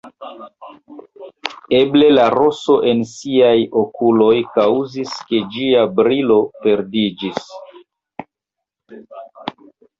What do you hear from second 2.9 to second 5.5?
en ŝiaj okuloj kaŭzis, ke